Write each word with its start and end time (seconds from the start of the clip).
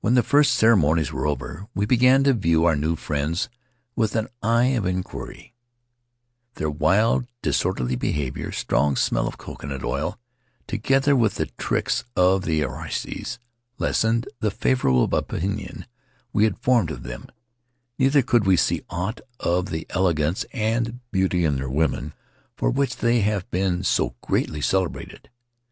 When 0.00 0.14
the 0.14 0.24
first 0.24 0.54
ceremonies 0.54 1.12
were 1.12 1.24
over, 1.24 1.68
we 1.72 1.86
began 1.86 2.24
to 2.24 2.32
view 2.32 2.64
our 2.64 2.74
new 2.74 2.96
friends 2.96 3.48
with 3.94 4.16
an 4.16 4.26
eye 4.42 4.74
of 4.74 4.86
inquiry; 4.86 5.54
their 6.54 6.68
wild, 6.68 7.28
disorderly 7.42 7.94
behavior, 7.94 8.50
strong 8.50 8.96
smell 8.96 9.28
of 9.28 9.38
coconut 9.38 9.84
oil, 9.84 10.18
together 10.66 11.14
with 11.14 11.36
the 11.36 11.46
tricks 11.46 12.02
of 12.16 12.42
the 12.42 12.60
arreoies, 12.62 13.38
lessened 13.78 14.26
the 14.40 14.50
favorable 14.50 15.14
opinion 15.14 15.86
we 16.32 16.42
had 16.42 16.58
formed 16.58 16.90
of 16.90 17.04
them; 17.04 17.28
neither 18.00 18.20
could 18.20 18.44
we 18.44 18.56
see 18.56 18.82
aught 18.90 19.20
of 19.38 19.66
that 19.66 19.86
elegance 19.90 20.44
and 20.52 20.98
beauty 21.12 21.44
in 21.44 21.54
their 21.54 21.70
women 21.70 22.14
for 22.56 22.68
which 22.68 22.96
they 22.96 23.20
have 23.20 23.48
been 23.52 23.84
so 23.84 24.16
greatly 24.22 24.60
celebrated. 24.60 25.30